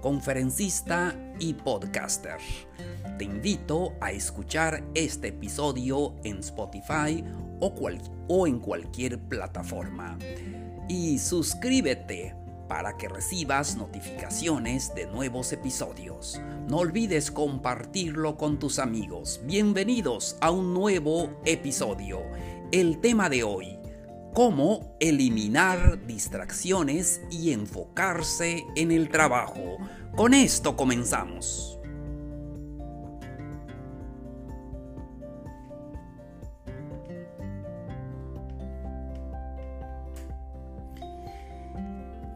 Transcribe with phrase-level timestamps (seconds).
[0.00, 2.38] conferencista y podcaster.
[3.18, 7.24] Te invito a escuchar este episodio en Spotify
[7.60, 10.18] o, en cualquier plataforma.
[10.88, 12.34] Y suscríbete
[12.68, 16.40] para que recibas notificaciones de nuevos episodios.
[16.68, 19.40] No olvides compartirlo con tus amigos.
[19.44, 22.20] Bienvenidos a un nuevo episodio.
[22.70, 23.77] El tema de hoy,
[24.38, 29.78] cómo eliminar distracciones y enfocarse en el trabajo.
[30.14, 31.76] Con esto comenzamos.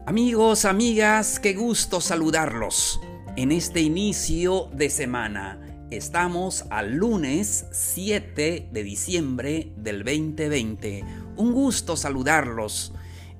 [0.05, 2.99] Amigos, amigas, qué gusto saludarlos
[3.37, 5.62] en este inicio de semana.
[5.93, 11.03] Estamos al lunes 7 de diciembre del 2020
[11.37, 12.93] un gusto saludarlos.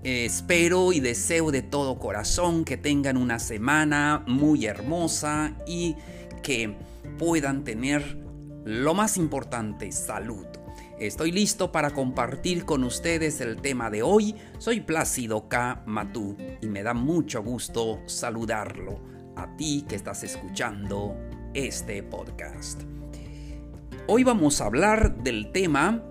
[0.04, 5.96] espero y deseo de todo corazón que tengan una semana muy hermosa y
[6.44, 6.78] que
[7.18, 8.20] puedan tener
[8.66, 10.46] lo más importante, salud.
[11.00, 14.36] Estoy listo para compartir con ustedes el tema de hoy.
[14.60, 15.82] Soy Plácido K.
[15.88, 19.02] Matú y me da mucho gusto saludarlo
[19.36, 21.16] a ti que estás escuchando
[21.54, 22.82] este podcast.
[24.08, 26.04] Hoy vamos a hablar del tema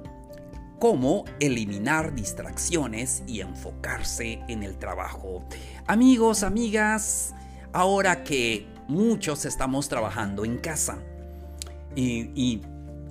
[0.79, 5.45] cómo eliminar distracciones y enfocarse en el trabajo.
[5.87, 7.35] Amigos, amigas,
[7.73, 10.98] ahora que muchos estamos trabajando en casa
[11.95, 12.63] y,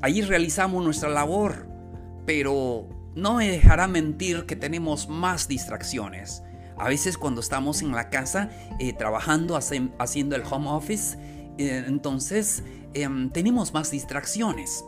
[0.02, 1.68] ahí realizamos nuestra labor,
[2.26, 6.44] pero no me dejará mentir que tenemos más distracciones.
[6.78, 8.50] A veces cuando estamos en la casa
[8.80, 9.56] eh, trabajando,
[10.00, 11.18] haciendo el home office,
[11.58, 12.64] eh, entonces
[12.94, 14.84] em, tenemos más distracciones.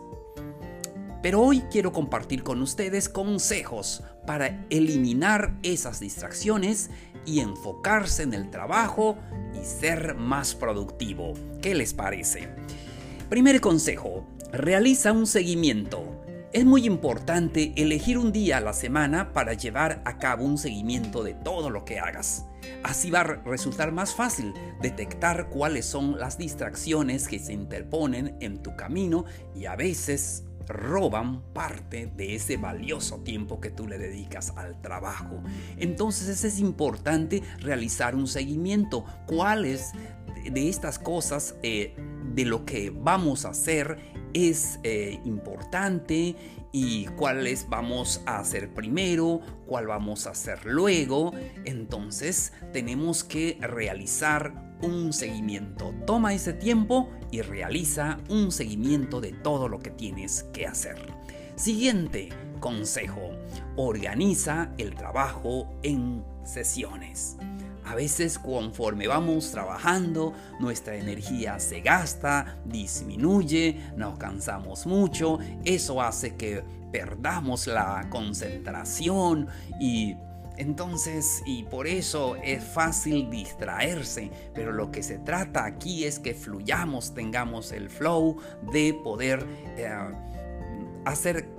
[1.22, 6.90] Pero hoy quiero compartir con ustedes consejos para eliminar esas distracciones
[7.26, 9.18] y enfocarse en el trabajo
[9.54, 11.34] y ser más productivo.
[11.62, 12.50] ¿Qué les parece?
[13.30, 16.13] Primer consejo, realiza un seguimiento.
[16.54, 21.24] Es muy importante elegir un día a la semana para llevar a cabo un seguimiento
[21.24, 22.46] de todo lo que hagas.
[22.84, 28.62] Así va a resultar más fácil detectar cuáles son las distracciones que se interponen en
[28.62, 29.26] tu camino
[29.56, 35.42] y a veces roban parte de ese valioso tiempo que tú le dedicas al trabajo.
[35.78, 39.06] Entonces es importante realizar un seguimiento.
[39.26, 39.92] ¿Cuáles
[40.52, 41.96] de estas cosas eh,
[42.36, 43.98] de lo que vamos a hacer
[44.34, 46.36] es eh, importante
[46.72, 51.32] y cuáles vamos a hacer primero, cuál vamos a hacer luego.
[51.66, 55.94] Entonces tenemos que realizar un seguimiento.
[56.06, 60.98] Toma ese tiempo y realiza un seguimiento de todo lo que tienes que hacer.
[61.56, 62.30] Siguiente
[62.60, 63.32] consejo.
[63.76, 67.38] Organiza el trabajo en sesiones.
[67.86, 76.36] A veces conforme vamos trabajando, nuestra energía se gasta, disminuye, nos cansamos mucho, eso hace
[76.36, 79.48] que perdamos la concentración
[79.80, 80.16] y
[80.58, 86.36] entonces, y por eso es fácil distraerse, pero lo que se trata aquí es que
[86.36, 88.38] fluyamos, tengamos el flow
[88.72, 89.46] de poder
[89.78, 89.90] eh,
[91.06, 91.50] hacer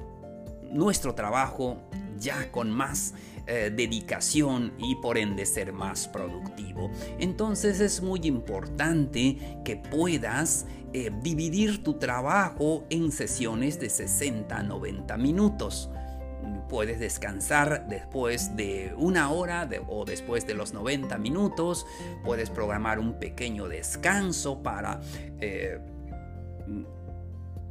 [0.71, 1.79] nuestro trabajo
[2.19, 3.15] ya con más
[3.47, 6.91] eh, dedicación y por ende ser más productivo.
[7.19, 14.62] Entonces es muy importante que puedas eh, dividir tu trabajo en sesiones de 60 a
[14.62, 15.91] 90 minutos
[16.69, 21.86] puedes descansar después de una hora o después de los 90 minutos.
[22.24, 25.01] Puedes programar un pequeño descanso para
[25.41, 25.78] eh,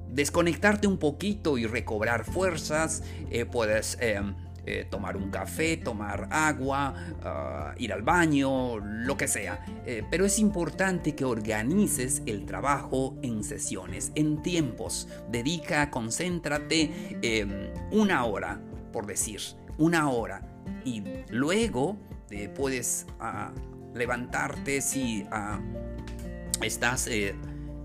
[0.10, 3.04] desconectarte un poquito y recobrar fuerzas.
[3.52, 4.22] Puedes eh,
[4.90, 9.66] tomar un café, tomar agua, ah, ir al baño, lo que sea.
[10.10, 15.08] pero es importante que organices el trabajo en sesiones, en tiempos.
[15.30, 17.20] Dedica, concéntrate
[17.92, 18.60] una hora
[18.94, 19.42] por decir,
[19.78, 20.42] una hora.
[20.86, 21.98] Y luego
[22.30, 23.52] eh, puedes ah,
[23.94, 25.60] levantarte si ah,
[26.62, 27.10] estás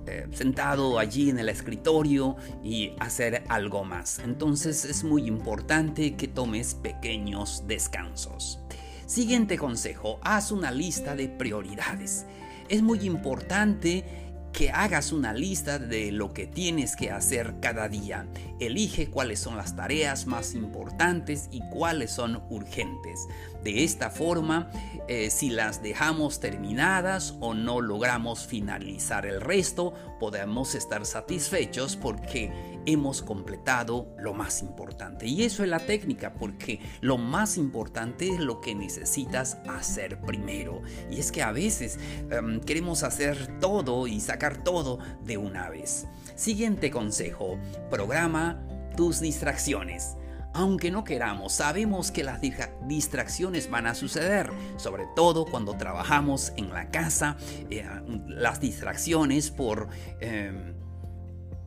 [0.08, 4.18] eh, sentado allí en el escritorio y hacer algo más.
[4.20, 8.60] Entonces es muy importante que tomes pequeños descansos.
[9.06, 12.26] Siguiente consejo, haz una lista de prioridades.
[12.68, 14.04] es muy importante
[14.52, 18.26] que hagas una lista de lo que tienes que hacer cada día.
[18.58, 23.26] Elige cuáles son las tareas más importantes y cuáles son urgentes.
[23.68, 24.70] De esta forma,
[25.08, 32.80] eh, si las dejamos terminadas o no logramos finalizar el resto, podemos estar satisfechos porque
[32.86, 35.26] hemos completado lo más importante.
[35.26, 40.80] Y eso es la técnica, porque lo más importante es lo que necesitas hacer primero.
[41.10, 41.98] Y es que a veces
[42.30, 46.06] em, queremos hacer todo y sacar todo de una vez.
[46.36, 47.58] Siguiente consejo,
[47.90, 48.64] programa
[48.96, 50.17] tus distracciones.
[50.58, 52.40] Aunque no queramos, sabemos que las
[52.88, 57.36] distracciones van a suceder, sobre todo cuando trabajamos en la casa,
[57.70, 57.88] eh,
[58.26, 59.88] las distracciones por...
[60.20, 60.74] Em,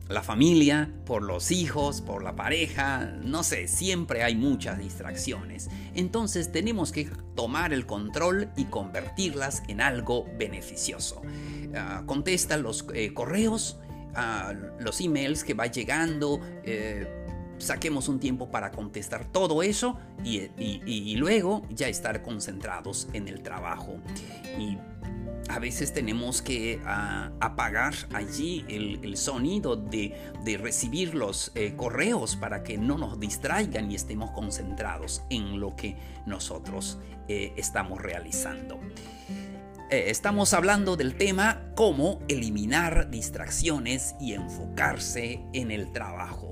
[0.08, 5.70] la familia, por los hijos, por la pareja, no sé, siempre hay muchas distracciones.
[5.94, 11.22] Entonces tenemos que tomar el control y convertirlas en algo beneficioso.
[11.74, 13.78] Ah, contesta los eh, correos,
[14.14, 16.40] ah, los emails que va llegando.
[16.62, 17.21] Eh,
[17.62, 23.96] saquemos un tiempo para contestar todo eso y, luego ya estar concentrados en el trabajo.
[24.58, 24.76] Y
[25.48, 30.14] a veces tenemos que ah, apagar allí el, sonido de,
[30.60, 35.96] recibir los eh, correos para que no nos distraigan y estemos concentrados en lo que
[36.26, 36.98] nosotros
[37.28, 38.80] eh, estamos realizando.
[39.92, 46.51] Eh, estamos hablando del tema cómo eliminar distracciones y enfocarse en el trabajo.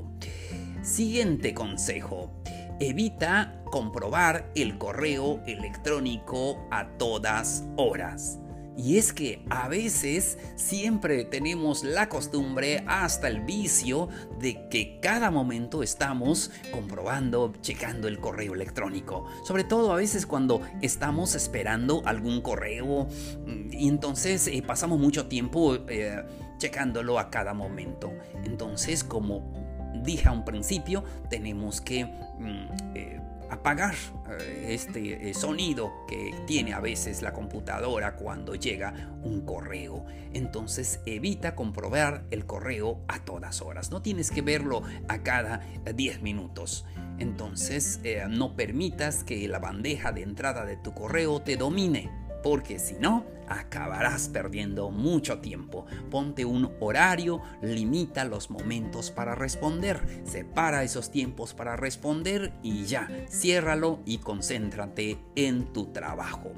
[0.83, 2.33] Siguiente consejo.
[2.81, 8.39] Evita comprobar el correo electrónico a todas horas.
[8.79, 15.31] Y es que a veces siempre tenemos la costumbre, hasta el vicio, de que cada
[15.31, 19.27] momento estamos comprobando, checando el correo electrónico.
[19.45, 23.07] Sobre todo a veces cuando estamos esperando algún correo
[23.45, 26.25] mm, y entonces eh, pasamos mucho tiempo eh,
[26.57, 28.11] checándolo a cada momento.
[28.45, 29.60] Entonces, como
[29.95, 32.05] dije a un principio, tenemos que...
[32.05, 33.21] Mm, eh,
[33.51, 33.97] apagar
[34.39, 40.05] eh, este eh, sonido que tiene a veces la computadora cuando llega un correo.
[40.33, 43.91] Entonces evita comprobar el correo a todas horas.
[43.91, 46.87] No tienes que verlo a cada 10 minutos.
[47.19, 52.95] Entonces no permitas que la bandeja de entrada de tu correo te domine porque si
[52.95, 55.85] no, acabarás perdiendo mucho tiempo.
[56.11, 63.09] Ponte un horario, limita los momentos para responder, separa esos tiempos para responder y ya,
[63.29, 66.53] ciérralo y concéntrate en tu trabajo.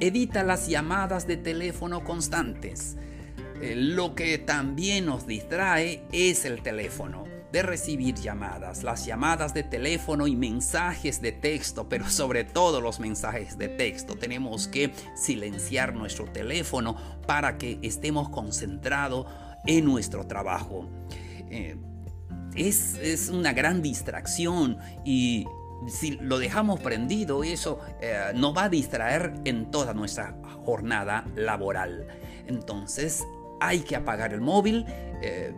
[0.00, 2.96] Evita las llamadas de teléfono constantes.
[3.62, 9.62] Eh, lo que también nos distrae es el teléfono de recibir llamadas, las llamadas de
[9.62, 14.16] teléfono y mensajes de texto, pero sobre todo los mensajes de texto.
[14.16, 16.96] Tenemos que silenciar nuestro teléfono
[17.26, 19.26] para que estemos concentrados
[19.66, 20.88] en nuestro trabajo.
[21.50, 21.76] Eh,
[22.56, 25.46] es, una gran distracción y
[25.88, 32.06] si lo dejamos prendido, eso eh, nos va a distraer en toda nuestra jornada laboral.
[32.46, 33.24] Entonces
[33.60, 34.84] hay que apagar el móvil.
[35.22, 35.54] Eh,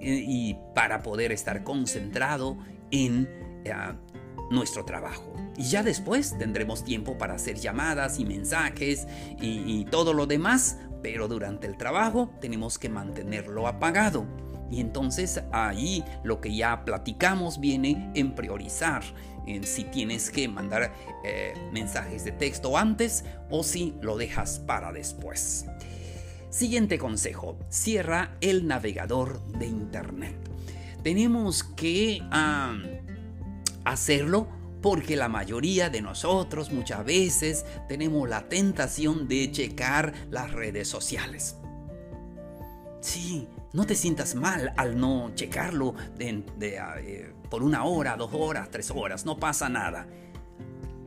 [0.00, 2.58] y para poder estar concentrado
[2.90, 3.28] en
[3.64, 3.72] eh,
[4.50, 5.32] nuestro trabajo.
[5.56, 9.06] Y ya después tendremos tiempo para hacer llamadas y mensajes
[9.40, 14.26] y, todo lo demás, pero durante el trabajo tenemos que mantenerlo apagado.
[14.70, 19.02] Y entonces ahí lo que ya platicamos viene en priorizar
[19.64, 20.92] si tienes que mandar
[21.24, 25.66] eh, mensajes de texto antes o si lo dejas para después.
[26.50, 30.36] Siguiente consejo, cierra el navegador de Internet.
[31.04, 32.20] Tenemos que
[33.84, 34.48] hacerlo
[34.82, 41.56] porque la mayoría de nosotros muchas veces tenemos la tentación de checar las redes sociales.
[43.00, 48.90] Sí, no te sientas mal al no checarlo eh, por una hora, dos horas, tres
[48.90, 50.08] horas, no pasa nada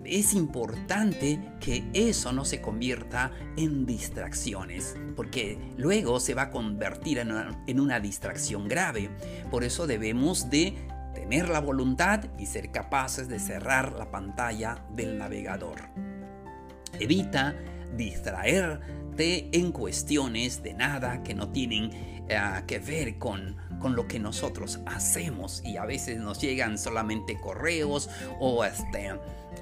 [0.05, 7.19] es importante que eso no se convierta en distracciones, porque luego se va a convertir
[7.19, 9.09] en una, distracción grave.
[9.49, 10.73] Por eso debemos de
[11.13, 15.89] tener la voluntad y ser capaces de cerrar la pantalla del navegador.
[16.99, 17.55] Evita
[17.95, 21.91] distraerte en cuestiones de nada que no tienen
[22.27, 27.39] eh, que ver con, con lo que nosotros hacemos y a veces nos llegan solamente
[27.39, 29.11] correos o este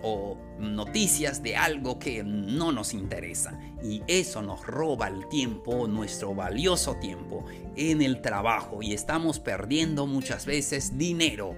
[0.03, 3.59] o noticias de algo que no nos interesa.
[3.83, 7.45] Y eso nos roba el tiempo, nuestro valioso tiempo
[7.75, 11.55] en el trabajo y estamos perdiendo muchas veces dinero.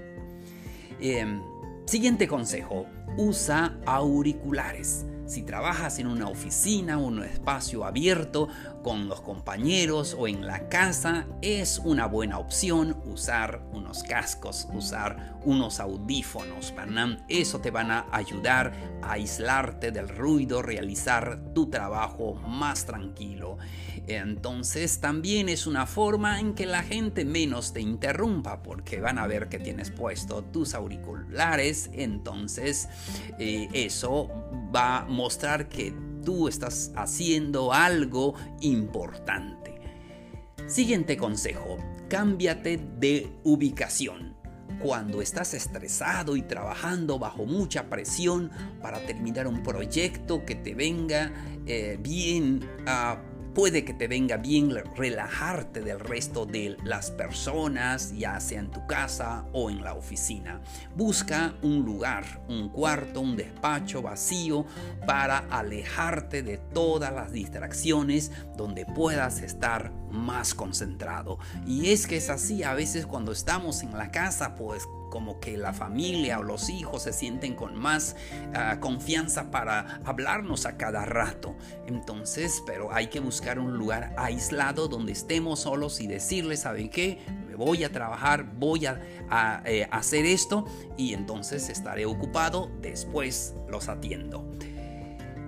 [1.00, 1.42] Em,
[1.86, 2.86] siguiente consejo,
[3.18, 5.06] usa auriculares.
[5.26, 8.50] Si trabajas en una oficina un espacio abierto
[8.84, 15.40] con los compañeros o en la casa, es una buena opción usar unos cascos, usar
[15.46, 16.74] unos audífonos.
[17.30, 23.58] Eso te van a ayudar a aislarte del ruido, realizar tu trabajo más tranquilo.
[24.08, 29.28] Entonces también es una forma en que la gente menos te interrumpa porque van a
[29.28, 31.90] ver que tienes puesto tus auriculares.
[31.94, 32.90] Entonces
[33.40, 34.30] eh, eso
[34.76, 35.94] va mostrar que
[36.24, 39.80] tú estás haciendo algo importante.
[40.68, 41.78] Siguiente consejo,
[42.10, 44.36] cámbiate de ubicación.
[44.82, 48.52] Cuando estás estresado y trabajando bajo mucha presión
[48.82, 51.32] para terminar un proyecto que te venga
[51.66, 53.22] eh, bien a
[53.54, 58.88] Puede que te venga bien relajarte del resto de las personas, ya sea en tu
[58.88, 60.60] casa o en la oficina.
[60.96, 64.66] Busca un lugar, un cuarto, un despacho vacío
[65.06, 71.38] para alejarte de todas las distracciones donde puedas estar más concentrado.
[71.68, 74.84] Y es que es así, a veces cuando estamos en la casa, pues
[75.14, 78.16] como que la familia o los hijos se sienten con más
[78.56, 81.56] ah, confianza para hablarnos a cada rato.
[81.86, 87.20] Entonces, pero hay que buscar un lugar aislado donde estemos solos y decirles, ¿saben qué?
[87.48, 90.66] Me voy a trabajar, voy a, eh, hacer esto
[90.98, 94.50] y entonces estaré ocupado, después los atiendo.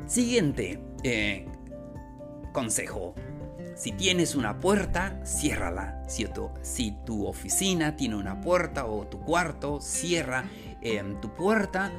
[0.06, 1.48] Siguiente eh,
[2.54, 3.16] consejo
[3.76, 6.04] si tienes una puerta, ciérrala.
[6.08, 10.46] Si tu, si tu oficina tiene una puerta o tu cuarto, cierra
[10.82, 11.92] em, tu puerta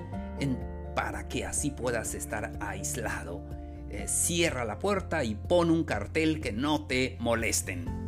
[0.95, 3.43] para que así puedas estar aislado.
[3.91, 8.06] Eh, cierra la puerta y pon un cartel que no te molesten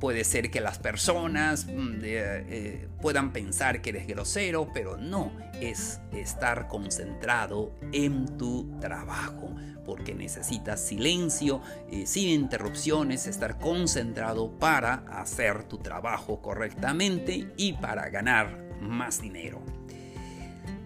[0.00, 6.00] puede ser que las personas mm, eh, puedan pensar que eres grosero, pero no, es
[6.12, 15.64] estar concentrado en tu trabajo, porque necesitas silencio, eh, sin interrupciones, estar concentrado para hacer
[15.64, 19.62] tu trabajo correctamente y para ganar más dinero.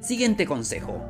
[0.01, 1.05] Siguiente consejo.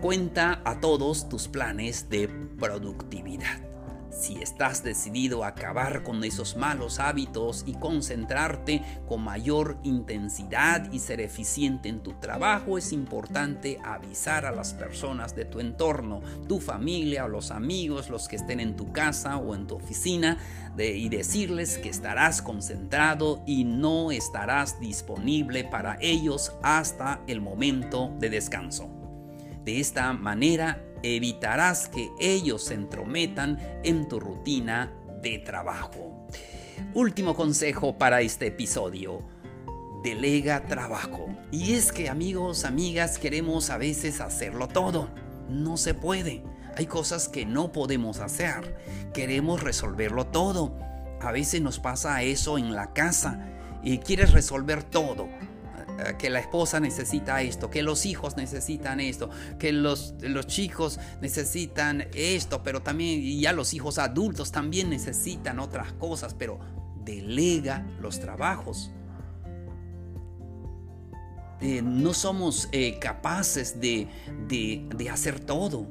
[0.00, 2.28] Cuenta a todos tus planes de
[2.58, 3.69] productividad.
[4.10, 10.98] Si estás decidido a acabar con esos malos hábitos y concentrarte con mayor intensidad y
[10.98, 16.60] ser eficiente en tu trabajo, es importante avisar a las personas de tu entorno, tu
[16.60, 20.38] familia los amigos, los que estén en tu casa o en tu oficina,
[20.78, 28.30] y decirles que estarás concentrado y no estarás disponible para ellos hasta el momento de
[28.30, 28.99] descanso.
[29.64, 36.26] De esta manera evitarás que ellos se entrometan en tu rutina de trabajo.
[36.94, 39.20] Último consejo para este episodio.
[40.02, 41.28] Delega trabajo.
[41.50, 45.10] Y es que amigos, amigas, queremos a veces hacerlo todo.
[45.48, 46.42] No se puede.
[46.76, 48.76] Hay cosas que no podemos hacer.
[49.12, 50.78] Queremos resolverlo todo.
[51.20, 53.46] A veces nos pasa eso en la casa
[53.82, 55.28] y quieres resolver todo
[56.18, 62.06] que la esposa necesita esto, que los hijos necesitan esto, que los, los chicos necesitan
[62.14, 66.58] esto, pero también ya los hijos adultos también necesitan otras cosas, pero
[67.04, 68.90] delega los trabajos.
[71.60, 74.08] Eh, no somos eh, capaces de,
[74.48, 75.86] de hacer todo.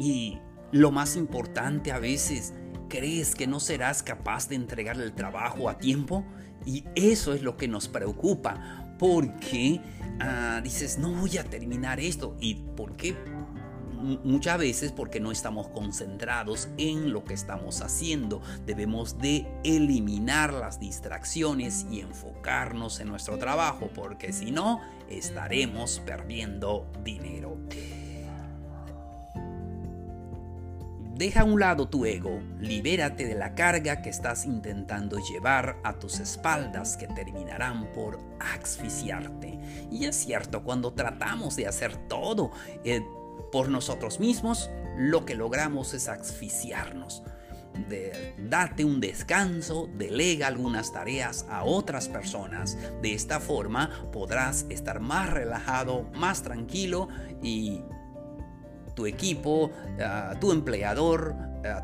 [0.00, 0.38] Y
[0.72, 2.52] lo más importante a veces,
[2.88, 6.24] ¿crees que no serás capaz de entregar el trabajo a tiempo?
[6.66, 9.80] Y eso es lo que nos preocupa, porque
[10.20, 12.36] ah, dices, no voy a terminar esto.
[12.40, 13.14] ¿Y por qué?
[14.04, 18.42] muchas veces porque no estamos concentrados en lo que estamos haciendo.
[18.66, 26.86] Debemos de eliminar las distracciones y enfocarnos en nuestro trabajo porque si no estaremos perdiendo
[27.02, 27.56] dinero.
[31.16, 35.92] Deja a un lado tu ego, libérate de la carga que estás intentando llevar a
[35.92, 39.60] tus espaldas que terminarán por asfixiarte.
[39.92, 42.50] Y es cierto, cuando tratamos de hacer todo
[42.82, 43.00] eh,
[43.52, 47.22] por nosotros mismos, lo que logramos es asfixiarnos.
[48.36, 52.76] date un descanso, delega algunas tareas a otras personas.
[53.02, 57.08] De esta forma podrás estar más relajado, más tranquilo
[57.40, 57.82] y
[58.94, 59.70] tu equipo,
[60.40, 61.34] tu empleador